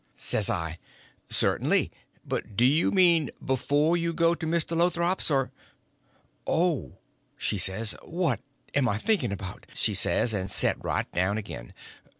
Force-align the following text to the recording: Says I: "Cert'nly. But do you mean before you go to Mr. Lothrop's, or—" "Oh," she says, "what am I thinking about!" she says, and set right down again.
Says 0.17 0.49
I: 0.49 0.79
"Cert'nly. 1.29 1.91
But 2.25 2.57
do 2.57 2.65
you 2.65 2.89
mean 2.89 3.29
before 3.45 3.95
you 3.95 4.13
go 4.13 4.33
to 4.33 4.47
Mr. 4.47 4.75
Lothrop's, 4.75 5.29
or—" 5.29 5.51
"Oh," 6.47 6.97
she 7.37 7.59
says, 7.59 7.93
"what 8.01 8.39
am 8.73 8.89
I 8.89 8.97
thinking 8.97 9.31
about!" 9.31 9.67
she 9.75 9.93
says, 9.93 10.33
and 10.33 10.49
set 10.49 10.83
right 10.83 11.05
down 11.11 11.37
again. 11.37 11.75